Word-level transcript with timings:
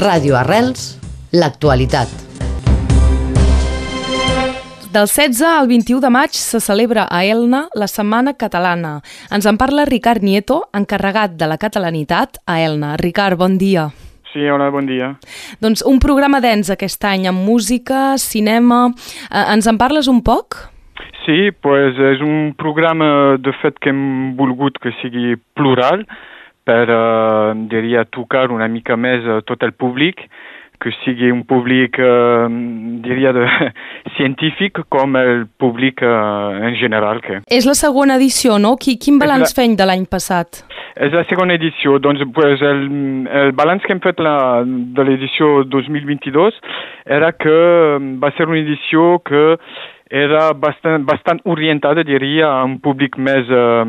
Ràdio 0.00 0.32
Arrels, 0.38 0.94
l'actualitat. 1.36 2.08
Del 4.94 5.08
16 5.10 5.42
al 5.44 5.66
21 5.68 6.00
de 6.00 6.10
maig 6.14 6.38
se 6.40 6.56
celebra 6.64 7.04
a 7.04 7.18
Elna 7.28 7.66
la 7.76 7.88
Setmana 7.90 8.32
Catalana. 8.40 8.94
Ens 9.28 9.44
en 9.44 9.58
parla 9.60 9.84
Ricard 9.84 10.24
Nieto, 10.24 10.62
encarregat 10.72 11.34
de 11.36 11.50
la 11.50 11.58
catalanitat 11.60 12.40
a 12.46 12.56
Elna. 12.64 12.94
Ricard, 12.96 13.36
bon 13.36 13.58
dia. 13.60 13.90
Sí, 14.32 14.40
hola, 14.48 14.70
bon 14.72 14.88
dia. 14.88 15.10
Doncs 15.60 15.84
un 15.84 16.00
programa 16.00 16.40
dens 16.40 16.72
aquest 16.72 17.04
any 17.04 17.28
amb 17.28 17.44
música, 17.44 18.16
cinema... 18.16 18.86
Eh, 19.28 19.44
ens 19.52 19.68
en 19.68 19.76
parles 19.76 20.08
un 20.08 20.24
poc? 20.24 20.62
Sí, 21.26 21.50
pues 21.60 22.00
és 22.14 22.24
un 22.24 22.54
programa 22.56 23.36
de 23.36 23.52
fet 23.60 23.76
que 23.76 23.92
hem 23.92 24.32
volgut 24.40 24.80
que 24.80 24.96
sigui 25.02 25.36
plural 25.60 26.08
per, 26.70 26.86
eh, 26.86 27.66
diria, 27.74 28.06
tocar 28.06 28.50
una 28.54 28.70
mica 28.70 28.96
més 28.96 29.26
a 29.26 29.42
tot 29.42 29.66
el 29.66 29.74
públic 29.74 30.28
que 30.80 30.88
sigui 31.04 31.28
un 31.28 31.42
públic, 31.44 31.98
eh, 32.00 32.46
diria, 33.04 33.34
de, 33.36 33.44
científic 34.16 34.80
com 34.88 35.18
el 35.20 35.44
públic 35.60 36.00
eh, 36.00 36.68
en 36.70 36.78
general. 36.80 37.20
Que... 37.26 37.42
És 37.52 37.68
la 37.68 37.76
segona 37.76 38.16
edició, 38.16 38.56
no? 38.62 38.76
Quin 38.80 39.20
balanç 39.20 39.50
la... 39.50 39.56
fem 39.60 39.76
de 39.76 39.88
l'any 39.90 40.06
passat? 40.08 40.62
És 41.00 41.14
la 41.16 41.24
segona 41.30 41.56
edició. 41.56 41.98
Doncs 42.02 42.26
pues, 42.36 42.60
el, 42.60 42.82
el 43.42 43.54
balanç 43.56 43.86
que 43.86 43.94
hem 43.96 44.02
fet 44.04 44.20
la, 44.20 44.34
de 44.66 45.06
l'edició 45.06 45.62
2022 45.64 46.58
era 47.08 47.32
que 47.32 47.56
va 48.20 48.32
ser 48.36 48.50
una 48.50 48.60
edició 48.60 49.16
que 49.24 49.56
era 50.10 50.52
bastant, 50.58 51.04
bastant 51.06 51.38
orientada, 51.46 52.02
diria, 52.02 52.48
a 52.50 52.64
un 52.66 52.80
públic 52.82 53.14
més 53.16 53.46
eh, 53.46 53.82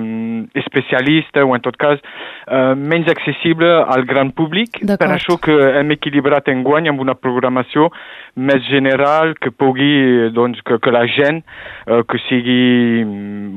especialista 0.62 1.44
o, 1.44 1.56
en 1.58 1.64
tot 1.66 1.76
cas, 1.82 1.98
eh, 2.46 2.76
menys 2.78 3.10
accessible 3.10 3.72
al 3.82 4.06
gran 4.06 4.30
públic. 4.38 4.84
Per 4.86 5.10
això 5.10 5.40
que 5.42 5.56
hem 5.82 5.96
equilibrat 5.98 6.52
en 6.54 6.62
guany 6.64 6.92
amb 6.92 7.02
una 7.02 7.18
programació 7.18 7.90
més 8.38 8.62
general 8.70 9.34
que 9.42 9.50
pugui, 9.52 10.30
doncs, 10.38 10.62
que, 10.62 10.78
que 10.78 10.94
la 10.94 11.08
gent, 11.10 11.42
eh, 11.90 12.04
que 12.06 12.22
sigui, 12.30 12.62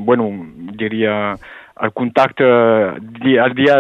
bueno, 0.09 0.33
diria, 0.81 1.37
el 1.83 1.93
contacte 1.93 2.45
al 2.45 3.55
dia, 3.55 3.77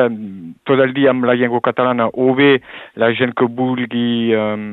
tot 0.67 0.81
el 0.81 0.95
dia 0.95 1.13
amb 1.13 1.25
la 1.29 1.37
llengua 1.39 1.63
catalana 1.63 2.09
o 2.11 2.35
bé 2.35 2.59
la 2.99 3.13
gent 3.15 3.35
que 3.39 3.47
vulgui 3.47 4.35
um, 4.35 4.65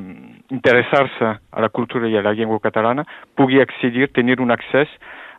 interessar-se 0.51 1.29
a 1.37 1.61
la 1.61 1.69
cultura 1.69 2.09
i 2.09 2.17
a 2.17 2.23
la 2.25 2.33
llengua 2.33 2.59
catalana 2.59 3.05
pugui 3.37 3.61
accedir, 3.61 4.09
tenir 4.11 4.41
un 4.41 4.51
accés 4.51 4.89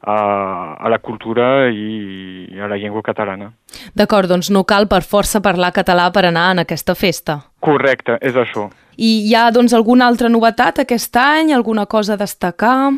a, 0.03 0.77
a 0.79 0.89
la 0.89 0.99
cultura 0.99 1.71
i 1.71 2.59
a 2.59 2.69
la 2.69 2.77
llengua 2.77 3.03
catalana. 3.03 3.53
D'acord, 3.95 4.29
doncs 4.31 4.51
no 4.51 4.65
cal 4.65 4.89
per 4.91 5.03
força 5.03 5.43
parlar 5.43 5.73
català 5.75 6.11
per 6.13 6.27
anar 6.27 6.51
en 6.55 6.65
aquesta 6.65 6.95
festa. 6.99 7.41
Correcte, 7.61 8.19
és 8.21 8.37
això. 8.37 8.69
I 8.97 9.29
hi 9.29 9.35
ha 9.35 9.49
doncs 9.55 9.73
alguna 9.73 10.07
altra 10.07 10.29
novetat 10.29 10.83
aquest 10.83 11.17
any, 11.17 11.53
alguna 11.53 11.87
cosa 11.87 12.15
a 12.15 12.21
destacar? 12.21 12.93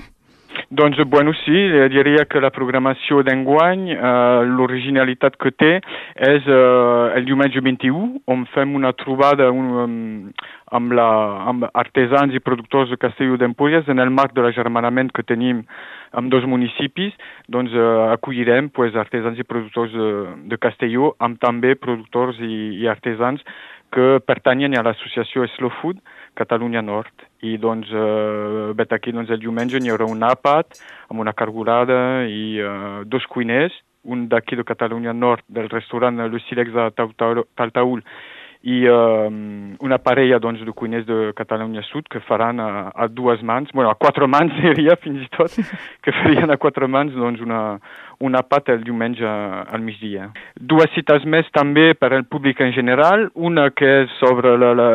Doncs, 0.75 0.99
bueno, 1.07 1.33
sí, 1.45 1.53
diria 1.93 2.25
que 2.27 2.41
la 2.43 2.51
programació 2.51 3.21
d'enguany, 3.23 3.85
eh, 3.95 4.47
l'originalitat 4.57 5.37
que 5.39 5.53
té 5.55 5.69
és 6.29 6.49
eh, 6.51 6.57
el 7.15 7.29
diumenge 7.29 7.63
21, 7.63 8.25
on 8.35 8.43
fem 8.51 8.73
una 8.75 8.91
trobada 8.99 9.53
un, 9.55 10.33
amb, 10.75 10.95
la, 10.99 11.07
amb 11.53 11.69
artesans 11.71 12.35
i 12.35 12.43
productors 12.43 12.91
de 12.91 12.99
Castelló 12.99 13.39
d'Empúries 13.39 13.87
en 13.93 14.03
el 14.03 14.11
marc 14.11 14.35
de 14.35 14.43
l'agermanament 14.43 15.13
que 15.15 15.23
tenim 15.23 15.63
amb 16.11 16.33
dos 16.35 16.43
municipis, 16.51 17.15
doncs 17.47 17.71
eh, 17.71 17.87
acollirem 18.17 18.73
pues, 18.75 18.99
artesans 18.99 19.39
i 19.39 19.47
productors 19.47 19.95
de, 19.95 20.11
de 20.51 20.59
Castelló 20.59 21.13
amb 21.23 21.39
també 21.39 21.77
productors 21.79 22.43
i, 22.43 22.83
i 22.83 22.91
artesans 22.91 23.47
que 23.95 24.19
pertanyen 24.27 24.75
a 24.75 24.83
l'associació 24.83 25.47
Slow 25.55 25.71
Food 25.81 26.03
Catalunya 26.35 26.83
Nord. 26.83 27.15
I 27.47 27.57
doncs, 27.63 27.91
eh, 27.95 28.73
vet 28.75 28.93
aquí 28.93 29.15
doncs, 29.15 29.31
el 29.31 29.43
diumenge 29.43 29.79
hi 29.79 29.93
haurà 29.93 30.09
un 30.11 30.25
àpat 30.27 30.81
amb 31.11 31.23
una 31.23 31.33
cargolada 31.33 32.27
i 32.27 32.59
eh, 32.59 33.03
dos 33.07 33.27
cuiners, 33.31 33.77
un 34.05 34.27
d'aquí 34.29 34.57
de 34.57 34.67
Catalunya 34.67 35.15
Nord 35.15 35.45
del 35.49 35.71
restaurant 35.71 36.19
Le 36.19 36.41
Silex 36.49 36.75
de 36.75 36.91
Taltaul 36.93 38.03
i 38.65 38.81
eh, 38.89 39.29
una 39.85 39.99
parella 40.01 40.39
doncs, 40.41 40.63
de 40.65 40.73
cuiners 40.73 41.07
de 41.07 41.33
Catalunya 41.37 41.83
Sud 41.85 42.09
que 42.11 42.21
faran 42.25 42.61
a, 42.61 42.91
a 42.97 43.09
dues 43.09 43.43
mans, 43.45 43.69
bueno, 43.75 43.91
a 43.91 43.95
quatre 43.95 44.27
mans 44.27 44.57
diria 44.65 44.97
fins 44.97 45.23
i 45.23 45.29
tot, 45.37 45.55
que 46.03 46.17
farien 46.23 46.51
a 46.51 46.57
quatre 46.61 46.89
mans 46.89 47.13
doncs, 47.13 47.45
una, 47.45 47.79
una 48.21 48.43
pata 48.43 48.73
el 48.73 48.85
diumenge 48.85 49.27
al 49.27 49.83
migdia. 49.83 50.31
Dues 50.55 50.93
cites 50.95 51.25
més 51.25 51.49
també 51.55 51.93
per 51.99 52.13
al 52.13 52.27
públic 52.31 52.61
en 52.65 52.73
general, 52.77 53.29
una 53.35 53.69
que 53.75 53.91
és 54.05 54.15
sobre 54.21 54.55
la, 54.61 54.73
la, 54.77 54.89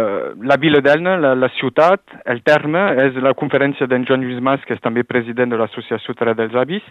la 0.52 0.58
vila 0.62 0.82
d'Elna, 0.86 1.18
la, 1.22 1.34
la 1.36 1.50
ciutat, 1.58 2.02
el 2.30 2.42
terme, 2.48 2.82
és 3.08 3.20
la 3.24 3.36
conferència 3.38 3.88
d'en 3.90 4.06
Joan 4.08 4.24
Lluís 4.26 4.42
Mas, 4.44 4.64
que 4.68 4.76
és 4.78 4.84
també 4.84 5.04
president 5.08 5.52
de 5.52 5.60
l'Associació 5.60 6.16
Terra 6.18 6.36
dels 6.38 6.56
Avis, 6.56 6.86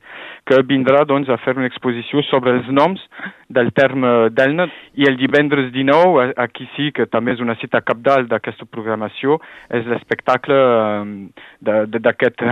que 0.49 0.63
vindrà 0.69 1.05
doncs, 1.09 1.29
a 1.29 1.39
fer 1.45 1.57
una 1.57 1.69
exposició 1.69 2.23
sobre 2.29 2.57
els 2.59 2.69
noms 2.73 3.03
del 3.49 3.73
terme 3.73 4.29
d'Elna 4.37 4.69
i 5.01 5.09
el 5.09 5.17
divendres 5.21 5.71
19, 5.73 6.33
aquí 6.37 6.69
sí, 6.77 6.91
que 6.93 7.09
també 7.09 7.35
és 7.37 7.41
una 7.45 7.57
cita 7.61 7.81
capdalt 7.81 8.29
d'aquesta 8.31 8.69
programació, 8.69 9.39
és 9.73 9.87
l'espectacle 9.89 10.59
eh, 10.59 11.48
d'aquest 11.95 12.43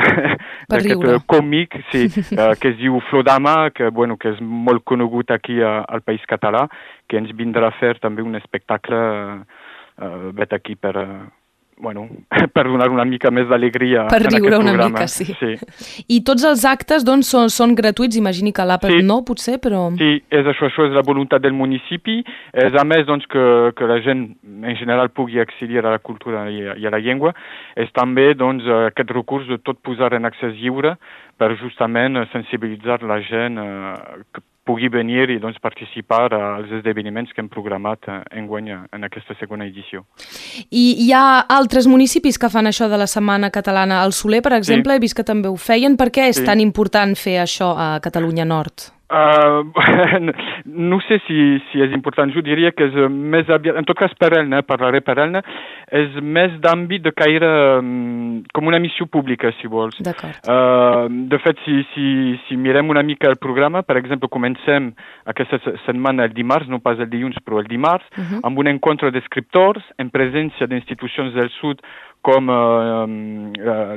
còmic 1.32 1.78
sí, 1.92 2.06
eh, 2.40 2.52
que 2.60 2.72
es 2.72 2.76
diu 2.80 3.00
Flodama, 3.10 3.70
que, 3.74 3.90
bueno, 3.90 4.18
que 4.20 4.34
és 4.34 4.42
molt 4.42 4.84
conegut 4.84 5.32
aquí 5.34 5.60
a, 5.62 5.78
al 5.84 6.04
País 6.06 6.24
Català, 6.28 6.66
que 7.08 7.18
ens 7.20 7.32
vindrà 7.36 7.70
a 7.70 7.78
fer 7.80 7.96
també 8.02 8.24
un 8.26 8.38
espectacle 8.38 9.00
eh, 9.36 10.30
vet 10.36 10.52
aquí 10.56 10.76
per, 10.76 10.94
uh, 11.00 11.24
bueno, 11.78 12.08
per 12.54 12.64
donar 12.66 12.88
una 12.90 13.04
mica 13.04 13.30
més 13.30 13.48
d'alegria 13.48 14.06
Per 14.10 14.20
riure 14.24 14.58
una 14.58 14.72
programa. 14.72 14.88
mica, 14.88 15.06
sí. 15.08 15.26
sí. 15.38 15.56
I 16.16 16.22
tots 16.26 16.46
els 16.48 16.64
actes, 16.68 17.04
doncs, 17.04 17.28
són, 17.32 17.52
són 17.52 17.74
gratuïts, 17.78 18.18
imagini 18.18 18.52
que 18.56 18.64
l'àpat 18.66 18.96
sí. 18.96 19.04
no, 19.06 19.20
potser, 19.28 19.58
però... 19.62 19.86
Sí, 20.00 20.10
és 20.30 20.48
això, 20.52 20.70
això 20.70 20.88
és 20.88 20.96
la 20.96 21.04
voluntat 21.06 21.44
del 21.44 21.56
municipi, 21.56 22.22
és 22.66 22.78
a 22.78 22.86
més, 22.88 23.06
doncs, 23.08 23.28
que, 23.32 23.46
que 23.76 23.90
la 23.90 24.00
gent 24.04 24.26
en 24.46 24.80
general 24.80 25.12
pugui 25.12 25.40
accedir 25.42 25.82
a 25.82 25.96
la 25.96 26.00
cultura 26.00 26.46
i 26.50 26.64
a, 26.64 26.78
i 26.80 26.88
a 26.88 26.94
la 26.94 27.02
llengua, 27.02 27.34
és 27.76 27.92
també, 27.96 28.32
doncs, 28.38 28.66
aquest 28.90 29.12
recurs 29.14 29.48
de 29.50 29.60
tot 29.62 29.80
posar 29.84 30.14
en 30.16 30.28
accés 30.28 30.56
lliure 30.56 30.96
per 31.36 31.52
justament 31.60 32.22
sensibilitzar 32.32 33.02
la 33.04 33.20
gent 33.24 33.60
eh, 33.60 34.22
que 34.32 34.42
pugui 34.66 34.90
venir 34.92 35.30
i 35.30 35.38
doncs, 35.42 35.60
participar 35.62 36.34
als 36.34 36.72
esdeveniments 36.80 37.32
que 37.32 37.42
hem 37.42 37.50
programat 37.52 38.08
en 38.10 38.48
guany 38.50 38.72
en 38.74 39.06
aquesta 39.06 39.36
segona 39.38 39.68
edició. 39.68 40.04
I 40.70 40.86
hi 41.06 41.12
ha 41.14 41.46
altres 41.58 41.86
municipis 41.90 42.38
que 42.38 42.50
fan 42.50 42.66
això 42.66 42.90
de 42.90 42.98
la 42.98 43.06
Setmana 43.10 43.52
Catalana. 43.54 44.02
Al 44.02 44.12
Soler, 44.16 44.42
per 44.42 44.56
exemple, 44.58 44.92
sí. 44.92 44.98
he 44.98 45.04
vist 45.06 45.16
que 45.16 45.26
també 45.26 45.48
ho 45.48 45.56
feien. 45.56 45.96
Per 45.96 46.10
què 46.10 46.28
és 46.32 46.42
sí. 46.42 46.46
tan 46.48 46.60
important 46.60 47.14
fer 47.18 47.38
això 47.44 47.72
a 47.78 47.88
Catalunya 48.02 48.48
Nord? 48.48 48.90
Uh, 49.06 49.62
no 50.64 50.98
sé 51.06 51.20
si, 51.28 51.36
si 51.70 51.82
és 51.84 51.92
important, 51.94 52.30
jo 52.34 52.42
diria 52.42 52.72
que 52.74 52.88
és 52.88 52.96
més 53.10 53.46
aviat, 53.54 53.76
en 53.78 53.86
tot 53.86 53.98
cas 53.98 54.14
per 54.18 54.32
Elna, 54.34 54.64
parlaré 54.66 54.98
per 55.06 55.14
Elna, 55.22 55.44
és 55.94 56.16
més 56.22 56.56
d'àmbit 56.64 57.04
de 57.04 57.12
caire 57.14 57.50
um, 57.78 58.40
com 58.56 58.66
una 58.66 58.80
missió 58.82 59.06
pública, 59.06 59.52
si 59.60 59.70
vols. 59.70 60.00
Uh, 60.02 61.06
de 61.30 61.38
fet, 61.44 61.62
si, 61.62 61.78
si, 61.92 62.08
si 62.48 62.58
mirem 62.58 62.90
una 62.90 63.04
mica 63.06 63.30
el 63.30 63.38
programa, 63.38 63.84
per 63.86 63.98
exemple, 64.00 64.30
comencem 64.32 64.90
aquesta 65.30 65.60
setmana 65.84 66.26
el 66.26 66.34
dimarts, 66.34 66.66
no 66.66 66.82
pas 66.82 66.98
el 66.98 67.10
dilluns, 67.12 67.38
però 67.46 67.62
el 67.62 67.70
dimarts, 67.70 68.10
uh 68.16 68.24
-huh. 68.24 68.40
amb 68.42 68.58
un 68.58 68.66
encontre 68.74 69.12
d'escriptors 69.14 69.86
en 70.02 70.10
presència 70.10 70.66
d'institucions 70.66 71.34
del 71.34 71.50
sud 71.60 71.78
com 72.26 72.50
uh, 72.50 73.06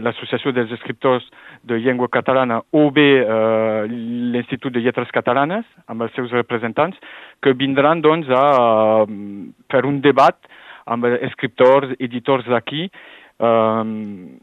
l'Associació 0.05 0.53
dels 0.53 0.71
Escriptors 0.77 1.25
de 1.69 1.79
Llengua 1.81 2.07
Catalana 2.13 2.61
o 2.71 2.85
bé 2.93 3.09
l'Institut 3.89 4.73
de 4.75 4.83
Lletres 4.85 5.09
Catalanes 5.15 5.65
amb 5.91 6.05
els 6.05 6.13
seus 6.15 6.31
representants 6.35 6.95
que 7.43 7.55
vindran 7.57 8.03
doncs 8.05 8.29
a 8.31 8.43
fer 9.73 9.83
un 9.89 9.99
debat 10.05 10.37
amb 10.89 11.05
escriptors, 11.19 11.93
editors 11.99 12.47
d'aquí. 12.49 12.87
Um, 13.39 14.39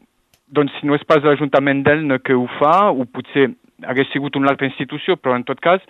doncs 0.47 0.75
si 0.79 0.87
no 0.87 0.95
és 0.95 1.03
pas 1.07 1.23
l'Ajuntament 1.23 1.83
d'Elna 1.83 2.21
que 2.23 2.35
ho 2.37 2.45
fa, 2.57 2.89
o 2.91 3.05
potser 3.11 3.49
hagués 3.85 4.09
sigut 4.09 4.37
una 4.39 4.49
altra 4.53 4.65
institució, 4.65 5.17
però 5.21 5.35
en 5.37 5.43
tot 5.45 5.59
cas 5.61 5.83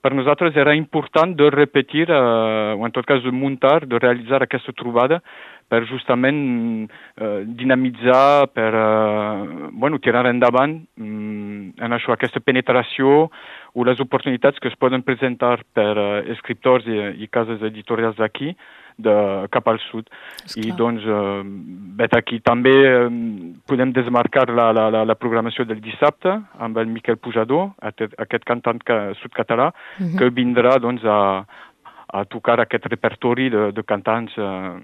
per 0.00 0.14
nosaltres 0.14 0.56
era 0.56 0.74
important 0.78 1.34
de 1.36 1.50
repetir, 1.52 2.06
eh, 2.08 2.72
o 2.78 2.86
en 2.86 2.94
tot 2.94 3.04
cas 3.04 3.20
de 3.24 3.32
muntar, 3.32 3.84
de 3.86 3.98
realitzar 3.98 4.42
aquesta 4.42 4.72
trobada 4.72 5.20
per 5.68 5.84
justament 5.88 6.38
eh, 7.16 7.42
dinamitzar, 7.46 8.48
per 8.54 8.70
eh, 8.74 9.70
bueno, 9.72 9.98
tirar 9.98 10.26
endavant 10.30 10.78
mm, 10.96 11.80
en 11.82 11.96
això, 11.96 12.14
aquesta 12.14 12.42
penetració 12.44 13.28
o 13.74 13.84
les 13.84 14.00
oportunitats 14.00 14.60
que 14.62 14.70
es 14.70 14.78
poden 14.78 15.02
presentar 15.02 15.58
per 15.74 15.92
eh, 15.98 16.08
escriptors 16.36 16.86
i, 16.86 17.00
i 17.24 17.30
cases 17.32 17.62
editorials 17.66 18.16
d'aquí 18.20 18.54
de, 18.96 19.14
cap 19.50 19.68
al 19.68 19.80
sud. 19.88 20.06
Esclar. 20.44 20.64
I 20.64 20.76
doncs, 20.78 21.02
eh, 21.02 21.42
vet 21.98 22.14
aquí 22.14 22.38
també 22.44 22.74
eh, 22.86 23.08
podem 23.66 23.92
desmarcar 23.96 24.46
la, 24.54 24.70
la, 24.76 24.88
la, 24.94 25.04
la 25.08 25.18
programació 25.18 25.66
del 25.66 25.82
dissabte 25.82 26.36
amb 26.62 26.78
el 26.78 26.90
Miquel 26.92 27.18
Pujador, 27.18 27.72
aquest, 27.82 28.14
aquest 28.22 28.46
cantant 28.46 28.82
sud-català, 29.22 29.72
uh 29.72 30.02
mhm. 30.02 30.08
-huh. 30.08 30.18
que 30.18 30.30
vindrà 30.30 30.78
doncs, 30.78 31.04
a, 31.04 31.44
a 32.14 32.24
tocar 32.24 32.60
aquest 32.60 32.86
repertori 32.86 33.50
de, 33.50 33.72
de 33.72 33.82
cantants 33.82 34.32
eh, 34.38 34.78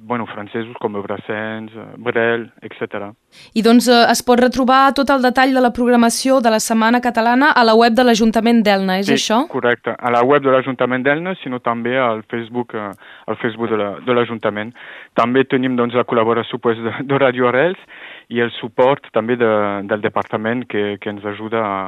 bueno, 0.00 0.26
francesos 0.26 0.74
com 0.80 0.92
Brassens, 1.02 1.72
Brel, 1.98 2.50
etc. 2.62 3.10
I 3.54 3.62
doncs 3.62 3.88
eh, 3.90 4.04
es 4.10 4.22
pot 4.24 4.40
retrobar 4.40 4.94
tot 4.96 5.10
el 5.12 5.22
detall 5.22 5.52
de 5.54 5.62
la 5.62 5.72
programació 5.74 6.38
de 6.44 6.52
la 6.54 6.60
Setmana 6.62 7.00
Catalana 7.04 7.50
a 7.52 7.64
la 7.66 7.74
web 7.76 7.96
de 7.98 8.06
l'Ajuntament 8.06 8.62
d'Elna, 8.64 8.98
és 9.02 9.10
sí, 9.10 9.18
això? 9.18 9.42
correcte. 9.52 9.94
A 9.98 10.12
la 10.14 10.22
web 10.24 10.44
de 10.46 10.54
l'Ajuntament 10.54 11.04
d'Elna, 11.04 11.34
sinó 11.42 11.60
també 11.60 11.98
al 11.98 12.22
Facebook, 12.30 12.74
eh, 12.74 12.92
al 13.26 13.40
Facebook 13.42 13.74
de 14.06 14.16
l'Ajuntament. 14.16 14.72
També 15.18 15.44
tenim 15.44 15.76
doncs, 15.76 15.98
la 15.98 16.06
col·laboració 16.08 16.60
pues, 16.62 16.80
de, 16.84 16.94
de 17.04 17.18
Radio 17.18 17.50
Arrels 17.50 17.80
i 18.28 18.40
el 18.44 18.52
suport 18.60 19.10
també 19.12 19.36
de, 19.40 19.52
del 19.90 20.00
departament 20.04 20.64
que, 20.68 20.96
que 21.02 21.12
ens 21.12 21.24
ajuda 21.26 21.64
a, 21.64 21.78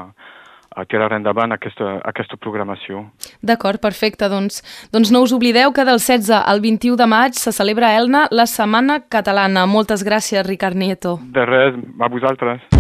a 0.76 0.84
tirar 0.84 1.12
endavant 1.17 1.52
aquesta, 1.52 1.99
aquesta 2.06 2.38
programació. 2.40 3.05
D'acord, 3.43 3.81
perfecte. 3.82 4.28
Doncs, 4.31 4.62
doncs 4.94 5.11
no 5.11 5.22
us 5.26 5.34
oblideu 5.37 5.75
que 5.76 5.84
del 5.84 5.99
16 5.99 6.31
al 6.40 6.62
21 6.62 6.96
de 7.00 7.08
maig 7.11 7.38
se 7.38 7.52
celebra 7.52 7.90
a 7.90 7.96
Elna 7.99 8.26
la 8.31 8.46
Setmana 8.46 9.00
Catalana. 9.08 9.67
Moltes 9.67 10.06
gràcies, 10.06 10.46
Ricard 10.46 10.78
Nieto. 10.78 11.19
De 11.34 11.46
res, 11.46 11.75
a 11.99 12.08
vosaltres. 12.12 12.79